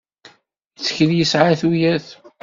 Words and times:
Yettkel 0.77 1.11
yesɛa 1.15 1.53
tuyat. 1.59 2.07